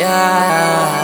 [0.00, 0.99] Yeah,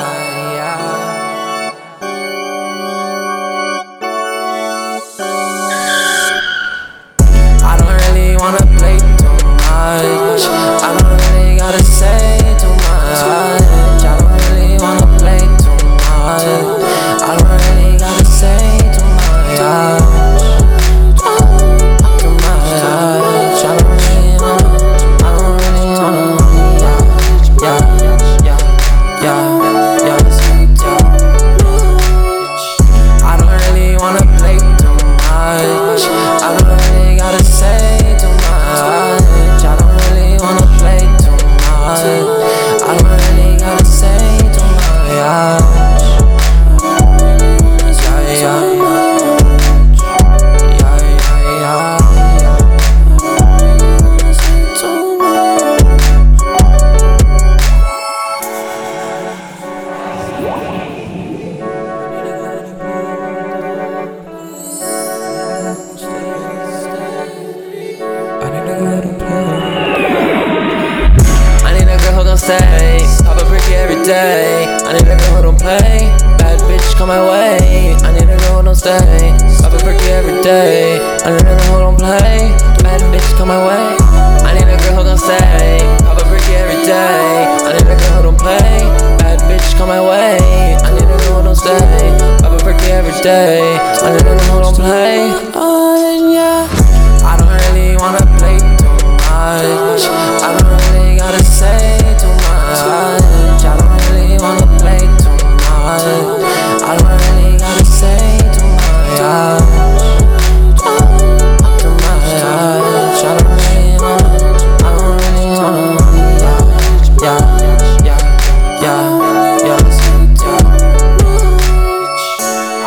[72.47, 73.03] stay.
[73.27, 74.71] Pop a brick every day.
[74.87, 76.07] I need a girl who don't play.
[76.39, 77.95] Bad bitch come my way.
[78.07, 79.35] I need a girl who don't stay.
[79.59, 81.03] Pop a brick every day.
[81.27, 82.55] I need a girl who don't play.
[82.87, 83.99] Bad bitch come my way.
[84.47, 85.83] I need a girl who gon' stay.
[86.07, 87.51] Pop a brick every day.
[87.67, 88.79] I need a girl who don't play.
[89.19, 90.39] Bad bitch come my way.
[90.87, 91.99] I need a girl who don't stay.
[92.39, 93.75] Pop a brick every day.
[94.07, 95.35] I need a girl who don't play.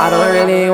[0.10, 0.69] I don't really